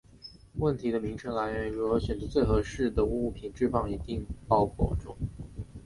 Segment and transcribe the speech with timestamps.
[0.55, 4.65] 问题的名称来源于如何选择最合适的物品放置于给定背包
[4.99, 5.15] 中。